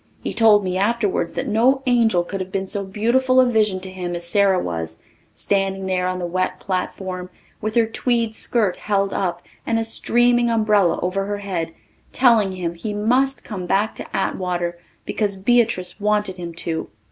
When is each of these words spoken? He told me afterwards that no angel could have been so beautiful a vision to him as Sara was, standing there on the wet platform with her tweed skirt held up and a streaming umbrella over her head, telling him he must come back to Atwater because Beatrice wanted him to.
He 0.23 0.33
told 0.33 0.63
me 0.63 0.79
afterwards 0.79 1.33
that 1.33 1.47
no 1.47 1.83
angel 1.85 2.23
could 2.23 2.39
have 2.41 2.51
been 2.51 2.65
so 2.65 2.83
beautiful 2.83 3.39
a 3.39 3.45
vision 3.45 3.79
to 3.81 3.91
him 3.91 4.15
as 4.15 4.25
Sara 4.27 4.59
was, 4.59 4.97
standing 5.35 5.85
there 5.85 6.07
on 6.07 6.17
the 6.17 6.25
wet 6.25 6.59
platform 6.59 7.29
with 7.61 7.75
her 7.75 7.85
tweed 7.85 8.33
skirt 8.35 8.77
held 8.77 9.13
up 9.13 9.43
and 9.63 9.77
a 9.77 9.83
streaming 9.83 10.49
umbrella 10.49 10.99
over 11.03 11.25
her 11.27 11.37
head, 11.37 11.71
telling 12.11 12.53
him 12.53 12.73
he 12.73 12.95
must 12.95 13.43
come 13.43 13.67
back 13.67 13.93
to 13.93 14.17
Atwater 14.17 14.79
because 15.05 15.35
Beatrice 15.35 15.99
wanted 15.99 16.37
him 16.37 16.55
to. 16.55 16.89